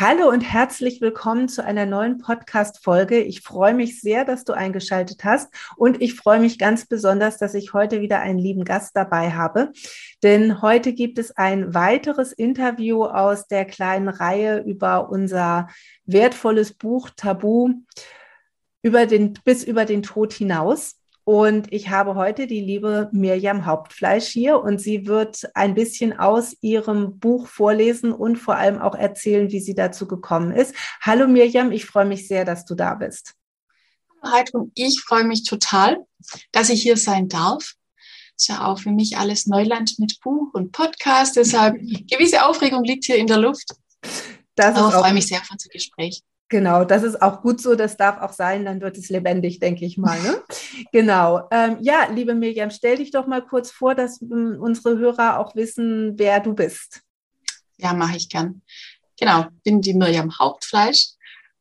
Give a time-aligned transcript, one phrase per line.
[0.00, 3.18] Hallo und herzlich willkommen zu einer neuen Podcast-Folge.
[3.18, 7.52] Ich freue mich sehr, dass du eingeschaltet hast und ich freue mich ganz besonders, dass
[7.54, 9.72] ich heute wieder einen lieben Gast dabei habe.
[10.22, 15.66] Denn heute gibt es ein weiteres Interview aus der kleinen Reihe über unser
[16.04, 17.70] wertvolles Buch Tabu
[18.82, 20.97] über den, bis über den Tod hinaus.
[21.28, 26.56] Und ich habe heute die liebe Mirjam Hauptfleisch hier und sie wird ein bisschen aus
[26.62, 30.74] ihrem Buch vorlesen und vor allem auch erzählen, wie sie dazu gekommen ist.
[31.02, 33.34] Hallo Mirjam, ich freue mich sehr, dass du da bist.
[34.24, 35.98] Heidrun, ich freue mich total,
[36.50, 37.74] dass ich hier sein darf.
[38.34, 41.74] Ist ja auch für mich alles Neuland mit Buch und Podcast, deshalb
[42.10, 43.74] gewisse Aufregung liegt hier in der Luft.
[44.54, 46.22] Das Aber ich freue mich sehr auf unser Gespräch.
[46.50, 49.84] Genau, das ist auch gut so, das darf auch sein, dann wird es lebendig, denke
[49.84, 50.18] ich mal.
[50.22, 50.42] Ne?
[50.92, 51.46] genau.
[51.50, 55.54] Ähm, ja, liebe Miriam, stell dich doch mal kurz vor, dass ähm, unsere Hörer auch
[55.54, 57.02] wissen, wer du bist.
[57.76, 58.62] Ja, mache ich gern.
[59.20, 61.08] Genau, bin die Miriam Hauptfleisch,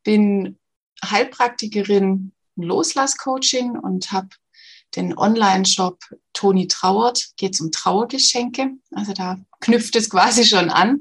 [0.04, 0.58] bin
[1.04, 4.30] Heilpraktikerin, Loslasscoaching und habe
[4.96, 6.00] den Online-Shop
[6.34, 8.72] Toni Trauert, geht um Trauergeschenke.
[8.92, 11.00] Also da knüpft es quasi schon an.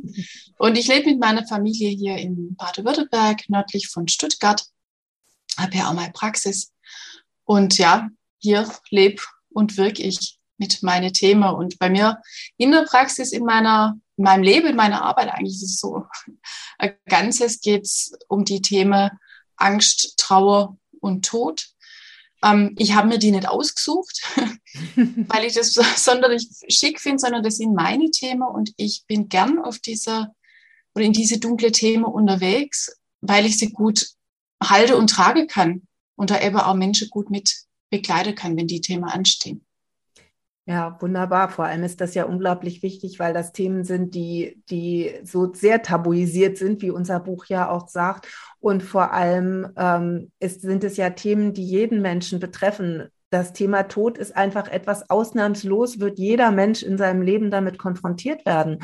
[0.58, 4.64] Und ich lebe mit meiner Familie hier in Baden-Württemberg, nördlich von Stuttgart.
[5.58, 6.72] Habe ja auch meine Praxis.
[7.44, 11.44] Und ja, hier lebe und wirke ich mit meinen Themen.
[11.54, 12.20] Und bei mir
[12.56, 16.06] in der Praxis, in meiner, in meinem Leben, in meiner Arbeit eigentlich ist es so
[16.78, 19.10] ein Ganzes geht es um die Themen
[19.56, 21.68] Angst, Trauer und Tod.
[22.46, 24.22] Ähm, ich habe mir die nicht ausgesucht,
[24.96, 29.58] weil ich das sonderlich schick finde, sondern das sind meine Themen und ich bin gern
[29.58, 30.32] auf dieser
[30.94, 34.06] oder in diese dunkle Themen unterwegs, weil ich sie gut
[34.62, 35.86] halte und trage kann
[36.16, 37.52] und da eben auch Menschen gut mit
[37.90, 39.65] begleiten kann, wenn die Themen anstehen.
[40.68, 41.48] Ja, wunderbar.
[41.48, 45.80] Vor allem ist das ja unglaublich wichtig, weil das Themen sind, die, die so sehr
[45.82, 48.26] tabuisiert sind, wie unser Buch ja auch sagt.
[48.58, 53.08] Und vor allem ähm, ist, sind es ja Themen, die jeden Menschen betreffen.
[53.30, 58.44] Das Thema Tod ist einfach etwas ausnahmslos, wird jeder Mensch in seinem Leben damit konfrontiert
[58.44, 58.80] werden.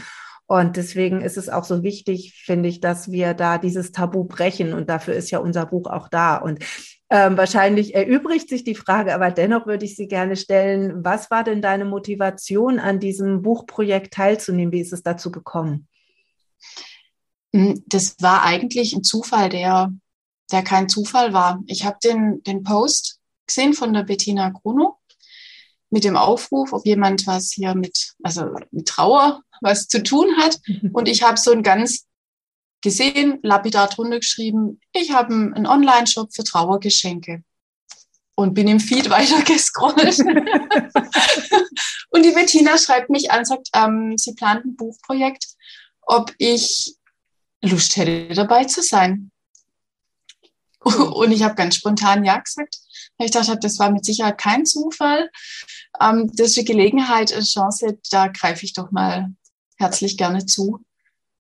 [0.47, 4.73] Und deswegen ist es auch so wichtig, finde ich, dass wir da dieses Tabu brechen.
[4.73, 6.37] Und dafür ist ja unser Buch auch da.
[6.37, 6.63] Und
[7.13, 11.05] ähm, wahrscheinlich erübrigt sich die Frage, aber dennoch würde ich sie gerne stellen.
[11.05, 14.73] Was war denn deine Motivation, an diesem Buchprojekt teilzunehmen?
[14.73, 15.89] Wie ist es dazu gekommen?
[17.53, 19.93] Hm, das war eigentlich ein Zufall, der,
[20.51, 21.63] der kein Zufall war.
[21.67, 24.97] Ich habe den, den Post gesehen von der Bettina Gruno
[25.91, 30.59] mit dem Aufruf, ob jemand was hier mit, also mit Trauer was zu tun hat.
[30.95, 32.07] Und ich habe so ein ganz
[32.83, 37.43] gesehen, lapidar drunter geschrieben, ich habe einen Online-Shop für Trauergeschenke
[38.35, 40.19] und bin im Feed weiter gescrollt.
[42.11, 45.47] und die Bettina schreibt mich an, sagt, ähm, sie plant ein Buchprojekt,
[46.03, 46.97] ob ich
[47.63, 49.31] Lust hätte, dabei zu sein.
[50.85, 52.77] Und ich habe ganz spontan Ja gesagt.
[53.19, 55.31] Ich dachte, das war mit Sicherheit kein Zufall.
[56.01, 59.33] Ähm, das ist eine Gelegenheit, eine Chance, da greife ich doch mal
[59.79, 60.85] herzlich gerne zu.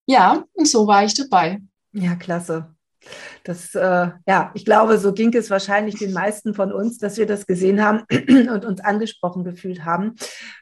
[0.06, 1.60] Ja, und so war ich dabei.
[1.92, 2.74] Ja, klasse.
[3.44, 7.26] Das, äh, ja, ich glaube, so ging es wahrscheinlich den meisten von uns, dass wir
[7.26, 10.14] das gesehen haben und uns angesprochen gefühlt haben.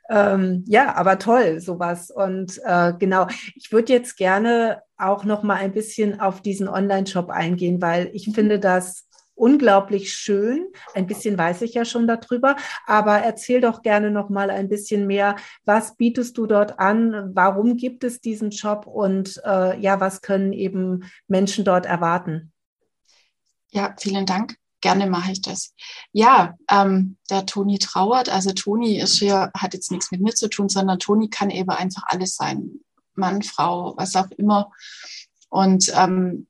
[0.09, 2.11] Ähm, ja, aber toll, sowas.
[2.11, 7.31] Und äh, genau, ich würde jetzt gerne auch noch mal ein bisschen auf diesen Online-Shop
[7.31, 9.10] eingehen, weil ich finde das
[9.41, 10.67] unglaublich schön.
[10.95, 12.57] Ein bisschen weiß ich ja schon darüber,
[12.87, 15.37] aber erzähl doch gerne noch mal ein bisschen mehr.
[15.65, 17.31] Was bietest du dort an?
[17.35, 22.53] Warum gibt es diesen Job und äh, ja, was können eben Menschen dort erwarten?
[23.71, 24.57] Ja, vielen Dank.
[24.83, 25.75] Gerne mache ich das.
[26.13, 28.29] Ja, ähm, der Toni trauert.
[28.31, 31.71] Also Toni ist hier, hat jetzt nichts mit mir zu tun, sondern Toni kann eben
[31.71, 32.81] einfach alles sein.
[33.15, 34.71] Mann, Frau, was auch immer.
[35.49, 36.50] Und ähm, und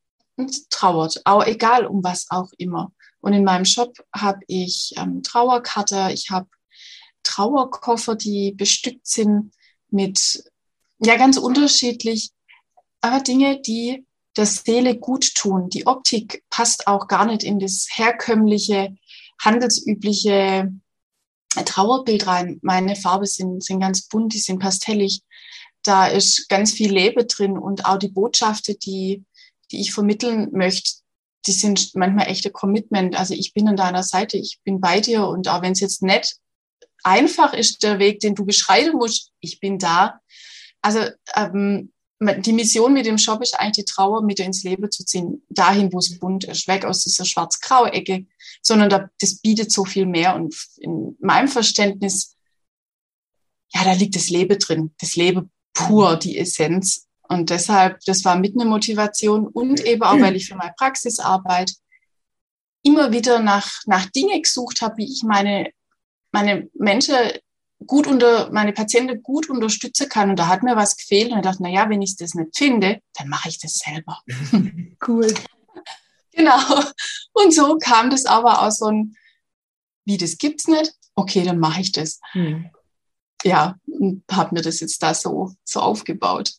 [0.71, 2.93] trauert, auch egal um was auch immer.
[3.21, 6.49] Und in meinem Shop habe ich ähm, Trauerkarte, ich habe
[7.23, 9.53] Trauerkoffer, die bestückt sind
[9.91, 10.43] mit,
[10.99, 12.31] ja, ganz unterschiedlich,
[13.01, 14.07] aber Dinge, die
[14.37, 15.69] der Seele gut tun.
[15.71, 18.97] Die Optik passt auch gar nicht in das herkömmliche,
[19.43, 20.73] handelsübliche
[21.65, 22.59] Trauerbild rein.
[22.63, 25.23] Meine Farben sind, sind ganz bunt, die sind pastellig.
[25.83, 29.25] Da ist ganz viel Leben drin und auch die Botschaften, die
[29.73, 31.01] die ich vermitteln möchte,
[31.47, 33.17] die sind manchmal echte Commitment.
[33.17, 35.27] Also ich bin an deiner Seite, ich bin bei dir.
[35.27, 36.37] Und auch wenn es jetzt nicht
[37.03, 40.21] einfach ist, der Weg, den du beschreiten musst, ich bin da.
[40.83, 41.01] Also
[41.35, 45.43] ähm, die Mission mit dem Shop ist eigentlich die Trauer mit ins Leben zu ziehen,
[45.49, 48.27] dahin, wo es bunt ist, weg aus dieser schwarz-grau-Ecke,
[48.61, 50.35] sondern da, das bietet so viel mehr.
[50.35, 52.37] Und in meinem Verständnis,
[53.73, 58.37] ja, da liegt das Leben drin, das Leben pur, die Essenz Und deshalb, das war
[58.37, 61.73] mit eine Motivation und eben auch, weil ich für meine Praxisarbeit
[62.83, 65.71] immer wieder nach, nach Dinge gesucht habe, wie ich meine,
[66.33, 67.15] meine Menschen
[67.87, 70.31] gut unter, meine Patienten gut unterstützen kann.
[70.31, 72.57] Und da hat mir was gefehlt und ich dachte, na ja, wenn ich das nicht
[72.57, 74.21] finde, dann mache ich das selber.
[75.07, 75.33] Cool.
[76.33, 76.59] genau.
[77.33, 79.15] Und so kam das aber aus so ein,
[80.05, 80.93] wie das gibt's nicht?
[81.15, 82.19] Okay, dann mache ich das.
[82.33, 82.71] Hm.
[83.45, 86.55] Ja, und habe mir das jetzt da so, so aufgebaut.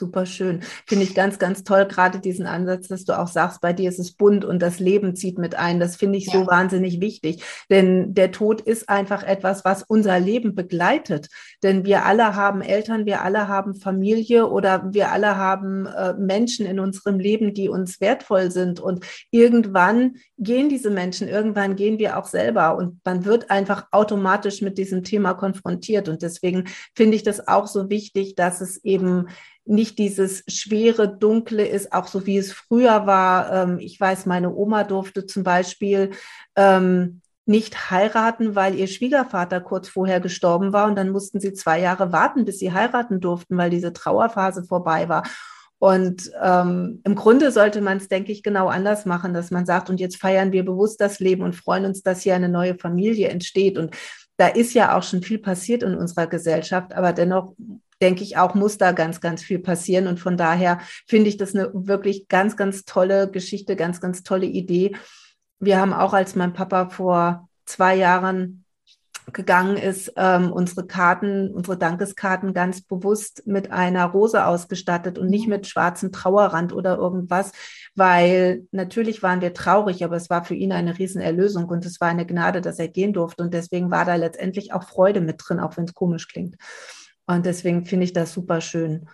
[0.00, 0.62] Super schön.
[0.86, 3.98] Finde ich ganz, ganz toll, gerade diesen Ansatz, dass du auch sagst, bei dir ist
[3.98, 5.78] es bunt und das Leben zieht mit ein.
[5.78, 6.32] Das finde ich ja.
[6.32, 7.44] so wahnsinnig wichtig.
[7.68, 11.28] Denn der Tod ist einfach etwas, was unser Leben begleitet.
[11.62, 16.64] Denn wir alle haben Eltern, wir alle haben Familie oder wir alle haben äh, Menschen
[16.64, 18.80] in unserem Leben, die uns wertvoll sind.
[18.80, 22.74] Und irgendwann gehen diese Menschen, irgendwann gehen wir auch selber.
[22.78, 26.08] Und man wird einfach automatisch mit diesem Thema konfrontiert.
[26.08, 29.26] Und deswegen finde ich das auch so wichtig, dass es eben
[29.64, 33.52] nicht dieses schwere, dunkle ist, auch so wie es früher war.
[33.52, 36.10] Ähm, ich weiß, meine Oma durfte zum Beispiel
[36.56, 41.80] ähm, nicht heiraten, weil ihr Schwiegervater kurz vorher gestorben war und dann mussten sie zwei
[41.80, 45.24] Jahre warten, bis sie heiraten durften, weil diese Trauerphase vorbei war.
[45.78, 49.88] Und ähm, im Grunde sollte man es, denke ich, genau anders machen, dass man sagt,
[49.88, 53.28] und jetzt feiern wir bewusst das Leben und freuen uns, dass hier eine neue Familie
[53.28, 53.78] entsteht.
[53.78, 53.96] Und
[54.36, 57.54] da ist ja auch schon viel passiert in unserer Gesellschaft, aber dennoch
[58.00, 60.06] denke ich auch, muss da ganz, ganz viel passieren.
[60.06, 64.46] Und von daher finde ich das eine wirklich ganz, ganz tolle Geschichte, ganz, ganz tolle
[64.46, 64.96] Idee.
[65.58, 68.64] Wir haben auch, als mein Papa vor zwei Jahren
[69.32, 75.48] gegangen ist, ähm, unsere Karten, unsere Dankeskarten ganz bewusst mit einer Rose ausgestattet und nicht
[75.48, 77.52] mit schwarzem Trauerrand oder irgendwas,
[77.94, 82.08] weil natürlich waren wir traurig, aber es war für ihn eine Riesenerlösung und es war
[82.08, 85.60] eine Gnade, dass er gehen durfte und deswegen war da letztendlich auch Freude mit drin,
[85.60, 86.56] auch wenn es komisch klingt.
[87.30, 89.06] Und deswegen finde ich das super schön.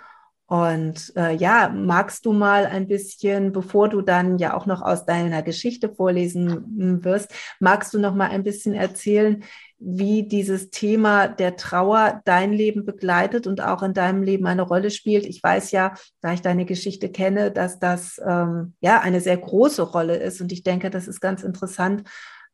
[0.48, 5.04] Und äh, ja, magst du mal ein bisschen, bevor du dann ja auch noch aus
[5.04, 9.42] deiner Geschichte vorlesen wirst, magst du noch mal ein bisschen erzählen,
[9.78, 14.90] wie dieses Thema der Trauer dein Leben begleitet und auch in deinem Leben eine Rolle
[14.90, 15.26] spielt?
[15.26, 19.82] Ich weiß ja, da ich deine Geschichte kenne, dass das ähm, ja eine sehr große
[19.82, 20.40] Rolle ist.
[20.40, 22.08] Und ich denke, das ist ganz interessant,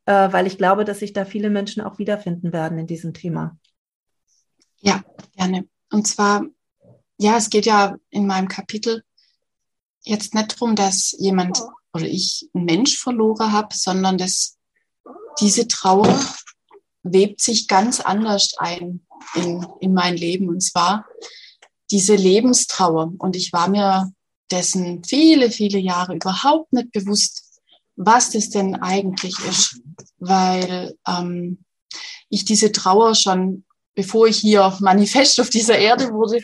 [0.07, 3.55] äh, weil ich glaube, dass sich da viele Menschen auch wiederfinden werden in diesem Thema.
[4.83, 5.01] Ja,
[5.35, 5.67] gerne.
[5.91, 6.43] Und zwar,
[7.17, 9.03] ja, es geht ja in meinem Kapitel
[10.03, 11.61] jetzt nicht darum, dass jemand
[11.93, 14.57] oder ich einen Mensch verloren habe, sondern dass
[15.39, 16.19] diese Trauer
[17.03, 20.49] webt sich ganz anders ein in, in mein Leben.
[20.49, 21.05] Und zwar
[21.89, 23.13] diese Lebenstrauer.
[23.17, 24.11] Und ich war mir
[24.51, 27.61] dessen viele, viele Jahre überhaupt nicht bewusst,
[27.95, 29.79] was das denn eigentlich ist,
[30.17, 31.63] weil ähm,
[32.29, 33.63] ich diese Trauer schon
[33.95, 36.39] bevor ich hier manifest auf dieser Erde wurde,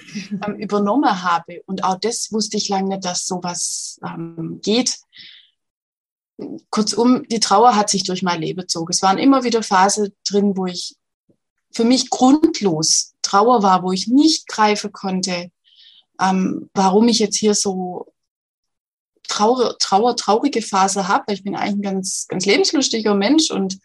[0.46, 1.62] ähm, übernommen habe.
[1.66, 4.98] Und auch das wusste ich lange nicht, dass sowas ähm, geht.
[6.70, 8.92] Kurzum, die Trauer hat sich durch mein Leben gezogen.
[8.92, 10.96] Es waren immer wieder Phasen drin, wo ich
[11.74, 15.52] für mich grundlos Trauer war, wo ich nicht greifen konnte,
[16.20, 18.14] ähm, warum ich jetzt hier so
[19.28, 21.34] Trauer, Trauer traurige Phase habe.
[21.34, 23.80] Ich bin eigentlich ein ganz, ganz lebenslustiger Mensch und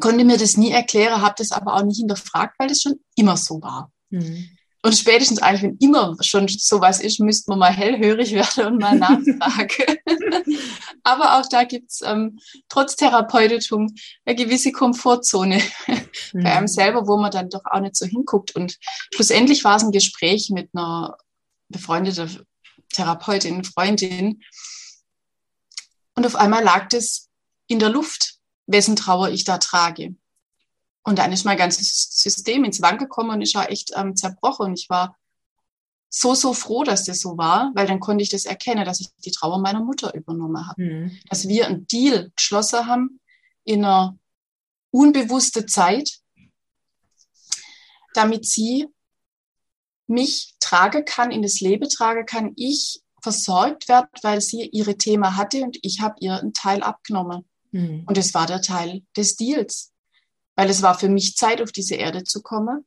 [0.00, 3.36] konnte mir das nie erklären, habe das aber auch nicht hinterfragt, weil das schon immer
[3.36, 3.92] so war.
[4.10, 4.48] Mhm.
[4.84, 8.96] Und spätestens eigentlich, wenn immer schon sowas ist, müsste man mal hellhörig werden und mal
[8.96, 9.98] nachfragen.
[11.04, 13.94] aber auch da gibt's ähm, trotz Therapeutitum
[14.24, 16.02] eine gewisse Komfortzone mhm.
[16.42, 18.56] bei einem selber, wo man dann doch auch nicht so hinguckt.
[18.56, 18.76] Und
[19.14, 21.16] schlussendlich war es ein Gespräch mit einer
[21.68, 22.44] befreundeten
[22.92, 24.42] Therapeutin, Freundin.
[26.14, 27.28] Und auf einmal lag das
[27.68, 28.31] in der Luft
[28.66, 30.14] wessen Trauer ich da trage.
[31.04, 34.66] Und dann ist mein ganzes System ins Wanken gekommen und ich war echt ähm, zerbrochen.
[34.66, 35.16] Und ich war
[36.08, 39.08] so, so froh, dass das so war, weil dann konnte ich das erkennen, dass ich
[39.24, 40.82] die Trauer meiner Mutter übernommen habe.
[40.82, 41.18] Mhm.
[41.28, 43.20] Dass wir einen Deal geschlossen haben
[43.64, 44.16] in einer
[44.90, 46.20] unbewussten Zeit,
[48.14, 48.86] damit sie
[50.06, 55.36] mich tragen kann, in das Leben tragen kann, ich versorgt werde, weil sie ihre Thema
[55.36, 57.48] hatte und ich habe ihr einen Teil abgenommen.
[57.72, 58.04] Mhm.
[58.06, 59.92] Und es war der Teil des Deals,
[60.54, 62.86] weil es war für mich Zeit, auf diese Erde zu kommen.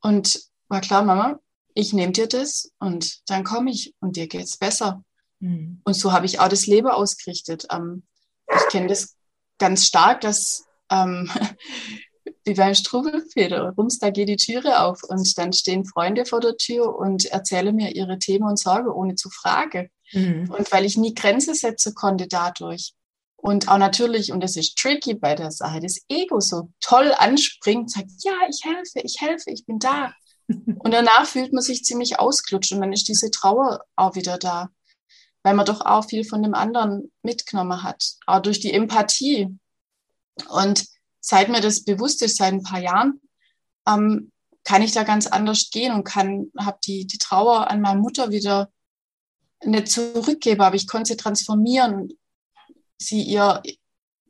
[0.00, 1.38] Und war klar, Mama,
[1.74, 5.04] ich nehme dir das und dann komme ich und dir geht's besser.
[5.40, 5.80] Mhm.
[5.84, 7.66] Und so habe ich auch das Leben ausgerichtet.
[7.70, 8.02] Ähm,
[8.48, 9.16] ich kenne das
[9.58, 11.30] ganz stark, dass ähm,
[12.44, 16.56] wie beim Struwelfeder, rums, da geht die Türe auf und dann stehen Freunde vor der
[16.56, 19.90] Tür und erzählen mir ihre Themen und Sorge, ohne zu fragen.
[20.12, 20.50] Mhm.
[20.50, 22.94] Und weil ich nie Grenze setzen konnte dadurch,
[23.42, 27.90] und auch natürlich, und das ist tricky bei der Sache, das Ego so toll anspringt,
[27.90, 30.12] sagt, ja, ich helfe, ich helfe, ich bin da.
[30.48, 34.68] Und danach fühlt man sich ziemlich ausgelutscht und dann ist diese Trauer auch wieder da,
[35.44, 39.56] weil man doch auch viel von dem anderen mitgenommen hat, auch durch die Empathie.
[40.48, 40.88] Und
[41.20, 43.20] seit mir das bewusst ist, seit ein paar Jahren,
[43.86, 44.32] ähm,
[44.64, 48.30] kann ich da ganz anders gehen und kann, habe die, die Trauer an meine Mutter
[48.30, 48.72] wieder
[49.64, 52.08] nicht zurückgeben, aber ich konnte sie transformieren
[53.00, 53.62] sie ihr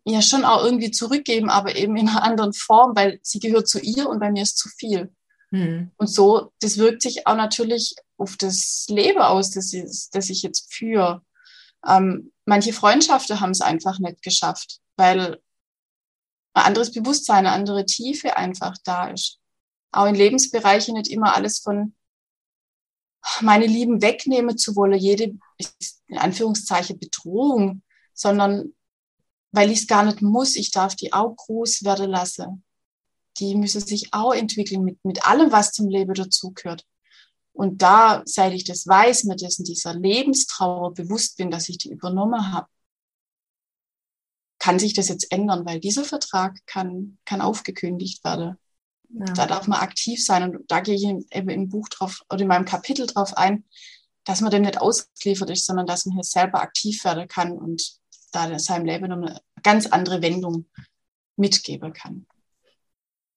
[0.05, 3.81] ja schon auch irgendwie zurückgeben, aber eben in einer anderen Form, weil sie gehört zu
[3.81, 5.15] ihr und bei mir ist zu viel.
[5.50, 5.91] Hm.
[5.97, 10.43] Und so, das wirkt sich auch natürlich auf das Leben aus, das ich, das ich
[10.43, 11.23] jetzt führe.
[11.87, 15.41] Ähm, manche Freundschaften haben es einfach nicht geschafft, weil
[16.55, 19.39] ein anderes Bewusstsein, eine andere Tiefe einfach da ist.
[19.93, 21.95] Auch in Lebensbereichen nicht immer alles von
[23.41, 25.37] meine Lieben wegnehmen zu wollen, jede,
[26.07, 27.83] in Anführungszeichen, Bedrohung,
[28.21, 28.75] sondern
[29.50, 32.62] weil ich es gar nicht muss, ich darf die auch groß werden lassen.
[33.39, 36.85] Die müssen sich auch entwickeln mit, mit allem, was zum Leben dazugehört.
[37.53, 41.91] Und da, seit ich das weiß, mir dessen dieser Lebenstrauer bewusst bin, dass ich die
[41.91, 42.69] übernommen habe,
[44.59, 48.59] kann sich das jetzt ändern, weil dieser Vertrag kann, kann aufgekündigt werden.
[49.09, 49.25] Ja.
[49.33, 50.57] Da darf man aktiv sein.
[50.57, 53.65] Und da gehe ich eben im Buch drauf oder in meinem Kapitel drauf ein,
[54.25, 58.00] dass man dem nicht ausgeliefert ist, sondern dass man hier selber aktiv werden kann und
[58.31, 60.69] da in seinem Leben eine ganz andere Wendung
[61.37, 62.27] mitgeben kann.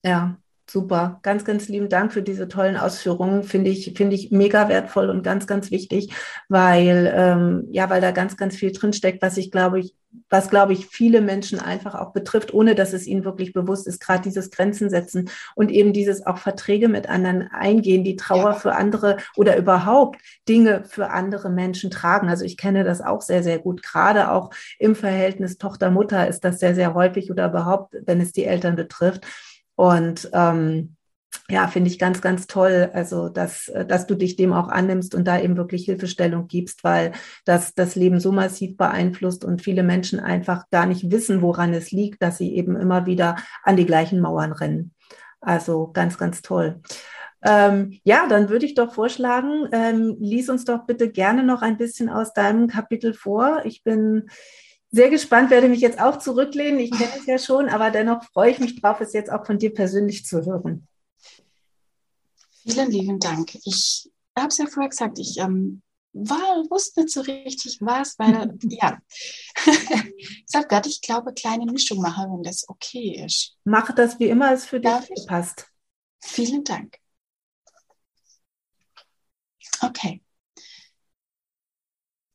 [0.04, 0.38] Ja,
[0.74, 3.44] Super, ganz, ganz lieben Dank für diese tollen Ausführungen.
[3.44, 6.12] Finde ich, finde ich mega wertvoll und ganz, ganz wichtig,
[6.50, 9.94] weil, ähm, ja, weil da ganz, ganz viel drinsteckt, was ich glaube ich,
[10.32, 14.00] was glaube ich viele Menschen einfach auch betrifft, ohne dass es ihnen wirklich bewusst ist,
[14.00, 18.53] gerade dieses Grenzen setzen und eben dieses auch Verträge mit anderen eingehen, die Trauer ja.
[18.53, 22.30] für andere oder überhaupt Dinge für andere Menschen tragen.
[22.30, 23.84] Also ich kenne das auch sehr, sehr gut.
[23.84, 24.50] Gerade auch
[24.80, 29.24] im Verhältnis Tochter-Mutter ist das sehr, sehr häufig oder überhaupt, wenn es die Eltern betrifft
[29.75, 30.96] und ähm,
[31.50, 35.27] ja, finde ich ganz, ganz toll, also dass, dass du dich dem auch annimmst und
[35.27, 37.12] da eben wirklich Hilfestellung gibst, weil
[37.44, 41.92] das das Leben so massiv beeinflusst und viele Menschen einfach gar nicht wissen, woran es
[41.92, 44.94] liegt, dass sie eben immer wieder an die gleichen Mauern rennen.
[45.42, 46.82] Also ganz, ganz toll.
[47.44, 51.77] Ähm, ja, dann würde ich doch vorschlagen, ähm, lies uns doch bitte gerne noch ein
[51.77, 53.62] bisschen aus deinem Kapitel vor.
[53.65, 54.30] Ich bin
[54.94, 56.80] sehr gespannt, werde mich jetzt auch zurücklehnen.
[56.80, 59.58] Ich kenne es ja schon, aber dennoch freue ich mich drauf, es jetzt auch von
[59.58, 60.88] dir persönlich zu hören.
[62.62, 63.56] Vielen lieben Dank.
[63.66, 65.82] Ich habe es ja vorher gesagt, ich ähm,
[66.14, 69.00] war, wusste nicht so richtig was, weil, ja,
[70.46, 73.58] deshalb werde ich glaube, kleine Mischung machen, wenn das okay ist.
[73.64, 75.28] Mache das wie immer es für Darf dich ich?
[75.28, 75.66] passt.
[76.24, 77.00] Vielen Dank.
[79.82, 80.22] Okay.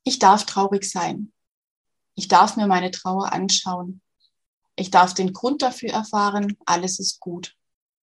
[0.03, 1.33] Ich darf traurig sein.
[2.18, 4.00] Ich darf mir meine Trauer anschauen.
[4.75, 7.56] Ich darf den Grund dafür erfahren, alles ist gut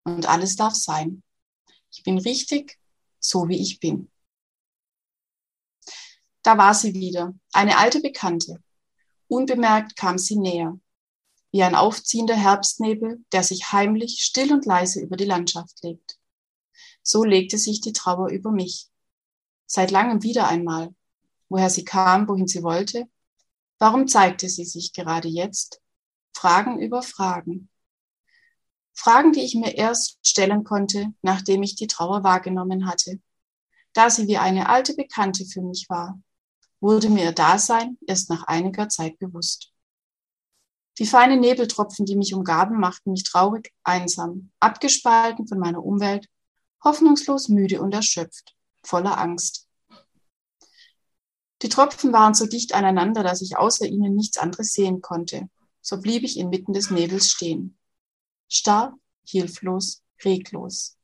[0.04, 1.22] und alles darf sein.
[1.92, 2.78] Ich bin richtig,
[3.20, 4.10] so wie ich bin.
[6.42, 8.62] Da war sie wieder, eine alte Bekannte.
[9.28, 10.80] Unbemerkt kam sie näher,
[11.52, 16.16] wie ein aufziehender Herbstnebel, der sich heimlich, still und leise über die Landschaft legt.
[17.02, 18.88] So legte sich die Trauer über mich.
[19.66, 20.94] Seit langem wieder einmal.
[21.50, 23.10] Woher sie kam, wohin sie wollte,
[23.78, 25.80] Warum zeigte sie sich gerade jetzt?
[26.34, 27.68] Fragen über Fragen.
[28.94, 33.20] Fragen, die ich mir erst stellen konnte, nachdem ich die Trauer wahrgenommen hatte.
[33.92, 36.18] Da sie wie eine alte Bekannte für mich war,
[36.80, 39.72] wurde mir ihr Dasein erst nach einiger Zeit bewusst.
[40.98, 46.26] Die feinen Nebeltropfen, die mich umgaben, machten mich traurig, einsam, abgespalten von meiner Umwelt,
[46.82, 49.65] hoffnungslos müde und erschöpft, voller Angst.
[51.62, 55.48] Die Tropfen waren so dicht aneinander, dass ich außer ihnen nichts anderes sehen konnte.
[55.80, 57.78] So blieb ich inmitten des Nebels stehen.
[58.48, 60.96] Starr, hilflos, reglos.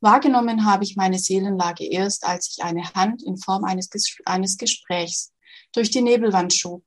[0.00, 3.90] Wahrgenommen habe ich meine Seelenlage erst, als ich eine Hand in Form eines,
[4.24, 5.32] eines Gesprächs
[5.72, 6.84] durch die Nebelwand schob.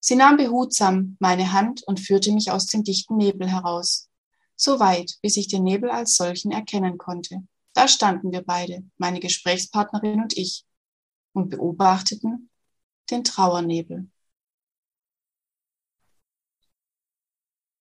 [0.00, 4.10] Sie nahm behutsam meine Hand und führte mich aus dem dichten Nebel heraus,
[4.56, 7.42] so weit, bis ich den Nebel als solchen erkennen konnte.
[7.72, 10.64] Da standen wir beide, meine Gesprächspartnerin und ich,
[11.32, 12.50] und beobachteten
[13.10, 14.08] den Trauernebel.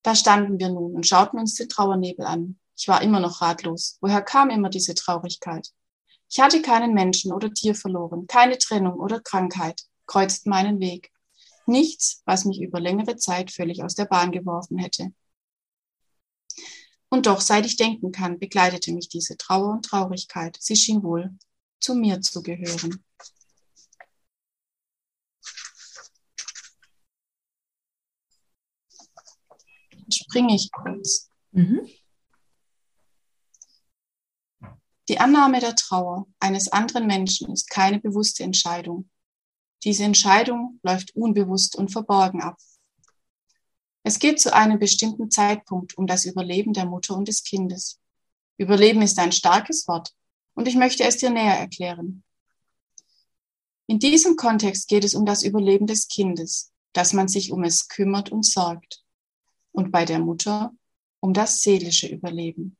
[0.03, 2.59] Da standen wir nun und schauten uns den Trauernebel an.
[2.77, 3.97] Ich war immer noch ratlos.
[4.01, 5.69] Woher kam immer diese Traurigkeit?
[6.29, 11.11] Ich hatte keinen Menschen oder Tier verloren, keine Trennung oder Krankheit kreuzten meinen Weg.
[11.65, 15.11] Nichts, was mich über längere Zeit völlig aus der Bahn geworfen hätte.
[17.09, 20.57] Und doch, seit ich denken kann, begleitete mich diese Trauer und Traurigkeit.
[20.59, 21.35] Sie schien wohl
[21.79, 23.03] zu mir zu gehören.
[30.11, 31.29] Springe ich kurz.
[31.51, 31.87] Mhm.
[35.07, 39.09] Die Annahme der Trauer eines anderen Menschen ist keine bewusste Entscheidung.
[39.83, 42.57] Diese Entscheidung läuft unbewusst und verborgen ab.
[44.09, 47.99] Es geht zu einem bestimmten Zeitpunkt um das Überleben der Mutter und des Kindes.
[48.57, 50.15] Überleben ist ein starkes Wort
[50.55, 52.23] und ich möchte es dir näher erklären.
[53.85, 57.87] In diesem Kontext geht es um das Überleben des Kindes, dass man sich um es
[57.87, 59.03] kümmert und sorgt.
[59.73, 60.73] Und bei der Mutter
[61.19, 62.77] um das seelische Überleben.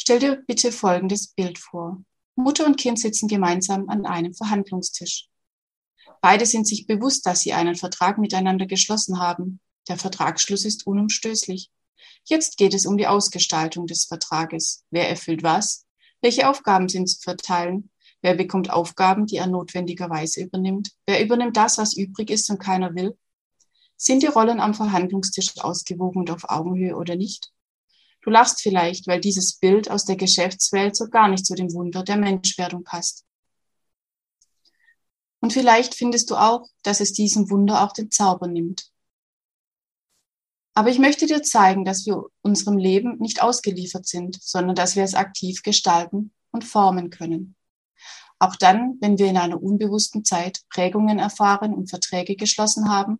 [0.00, 2.02] Stell dir bitte folgendes Bild vor.
[2.36, 5.28] Mutter und Kind sitzen gemeinsam an einem Verhandlungstisch.
[6.24, 9.60] Beide sind sich bewusst, dass sie einen Vertrag miteinander geschlossen haben.
[9.88, 11.70] Der Vertragsschluss ist unumstößlich.
[12.24, 14.84] Jetzt geht es um die Ausgestaltung des Vertrages.
[14.90, 15.84] Wer erfüllt was?
[16.22, 17.90] Welche Aufgaben sind zu verteilen?
[18.22, 20.92] Wer bekommt Aufgaben, die er notwendigerweise übernimmt?
[21.04, 23.18] Wer übernimmt das, was übrig ist und keiner will?
[23.98, 27.52] Sind die Rollen am Verhandlungstisch ausgewogen und auf Augenhöhe oder nicht?
[28.22, 32.02] Du lachst vielleicht, weil dieses Bild aus der Geschäftswelt so gar nicht zu dem Wunder
[32.02, 33.23] der Menschwerdung passt.
[35.44, 38.90] Und vielleicht findest du auch, dass es diesem Wunder auch den Zauber nimmt.
[40.72, 45.04] Aber ich möchte dir zeigen, dass wir unserem Leben nicht ausgeliefert sind, sondern dass wir
[45.04, 47.56] es aktiv gestalten und formen können.
[48.38, 53.18] Auch dann, wenn wir in einer unbewussten Zeit Prägungen erfahren und Verträge geschlossen haben,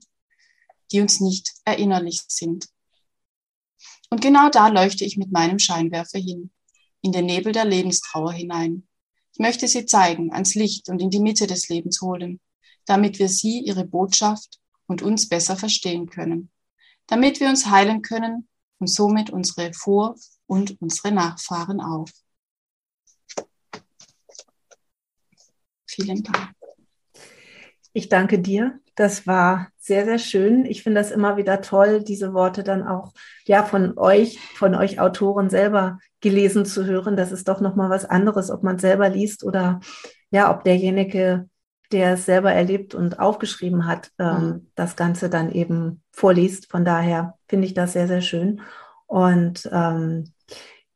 [0.92, 2.68] die uns nicht erinnerlich sind.
[4.08, 6.50] Und genau da leuchte ich mit meinem Scheinwerfer hin,
[7.02, 8.88] in den Nebel der Lebenstrauer hinein.
[9.34, 12.40] Ich möchte sie zeigen, ans Licht und in die Mitte des Lebens holen,
[12.86, 16.52] damit wir sie, ihre Botschaft und uns besser verstehen können,
[17.08, 18.48] damit wir uns heilen können
[18.78, 20.14] und somit unsere Vor-
[20.46, 22.06] und unsere Nachfahren auch.
[25.84, 26.54] Vielen Dank.
[27.92, 28.80] Ich danke dir.
[28.94, 30.64] Das war sehr, sehr schön.
[30.64, 33.12] Ich finde das immer wieder toll, diese Worte dann auch
[33.44, 37.16] ja von euch, von euch Autoren selber gelesen zu hören.
[37.16, 39.80] Das ist doch nochmal was anderes, ob man selber liest oder
[40.30, 41.50] ja, ob derjenige,
[41.92, 44.70] der es selber erlebt und aufgeschrieben hat, ähm, mhm.
[44.74, 46.70] das Ganze dann eben vorliest.
[46.70, 48.62] Von daher finde ich das sehr, sehr schön.
[49.04, 50.32] Und ähm,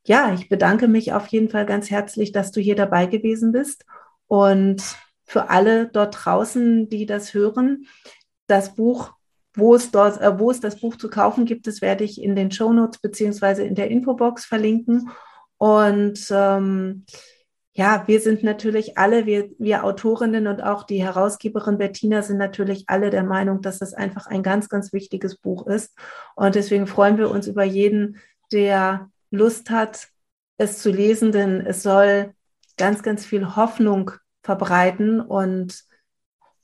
[0.04, 3.84] ja, ich bedanke mich auf jeden Fall ganz herzlich, dass du hier dabei gewesen bist.
[4.28, 4.82] Und
[5.28, 7.86] für alle dort draußen, die das hören.
[8.48, 9.12] Das Buch,
[9.54, 12.34] wo es, dort, äh, wo es das Buch zu kaufen gibt, das werde ich in
[12.34, 15.10] den Show Notes beziehungsweise in der Infobox verlinken.
[15.58, 17.04] Und ähm,
[17.78, 22.84] ja, wir sind natürlich alle, wir, wir Autorinnen und auch die Herausgeberin Bettina sind natürlich
[22.88, 25.96] alle der Meinung, dass das einfach ein ganz, ganz wichtiges Buch ist.
[26.34, 28.16] Und deswegen freuen wir uns über jeden,
[28.50, 30.08] der Lust hat,
[30.56, 32.34] es zu lesen, denn es soll
[32.76, 34.10] ganz, ganz viel Hoffnung
[34.42, 35.84] verbreiten und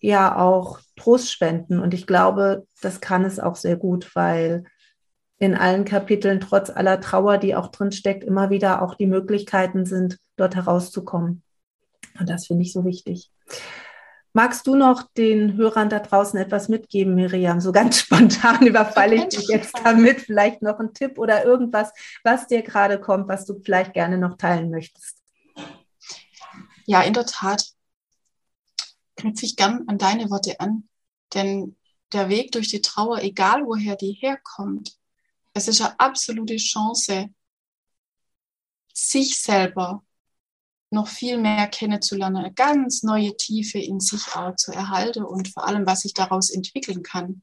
[0.05, 1.81] ja auch Trost spenden.
[1.81, 4.65] Und ich glaube, das kann es auch sehr gut, weil
[5.39, 9.87] in allen Kapiteln, trotz aller Trauer, die auch drin steckt, immer wieder auch die Möglichkeiten
[9.87, 11.43] sind, dort herauszukommen.
[12.19, 13.31] Und das finde ich so wichtig.
[14.35, 17.61] Magst du noch den Hörern da draußen etwas mitgeben, Miriam?
[17.61, 20.21] So ganz spontan überfalle ich dich jetzt damit.
[20.21, 24.37] Vielleicht noch ein Tipp oder irgendwas, was dir gerade kommt, was du vielleicht gerne noch
[24.37, 25.19] teilen möchtest.
[26.87, 27.74] Ja, in der Tat
[29.25, 30.89] knüpfe ich gern an deine Worte an,
[31.33, 31.77] denn
[32.13, 34.97] der Weg durch die Trauer, egal woher die herkommt,
[35.55, 37.31] es ist eine absolute Chance,
[38.93, 40.05] sich selber
[40.91, 45.67] noch viel mehr kennenzulernen, eine ganz neue Tiefe in sich auch zu erhalten und vor
[45.67, 47.43] allem, was sich daraus entwickeln kann.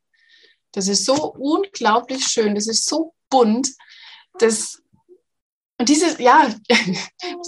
[0.71, 3.69] Das ist so unglaublich schön, das ist so bunt,
[4.39, 4.81] das
[5.81, 6.47] und diese, ja,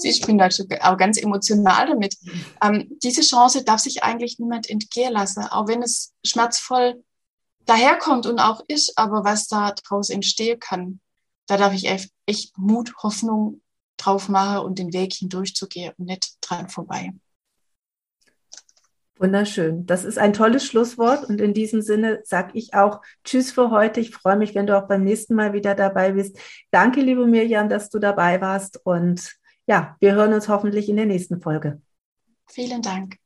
[0.04, 2.18] ich bin da schon auch ganz emotional damit.
[2.64, 7.04] Ähm, diese Chance darf sich eigentlich niemand entgehen lassen, auch wenn es schmerzvoll
[7.68, 11.00] daherkommt und auch ist, aber was da draus entstehen kann,
[11.46, 13.62] da darf ich echt, echt Mut, Hoffnung
[13.98, 17.14] drauf machen und den Weg hindurchzugehen und nicht dran vorbei.
[19.24, 19.86] Wunderschön.
[19.86, 24.02] Das ist ein tolles Schlusswort und in diesem Sinne sage ich auch Tschüss für heute.
[24.02, 26.38] Ich freue mich, wenn du auch beim nächsten Mal wieder dabei bist.
[26.72, 29.34] Danke, liebe Mirjam, dass du dabei warst und
[29.66, 31.82] ja, wir hören uns hoffentlich in der nächsten Folge.
[32.48, 33.23] Vielen Dank.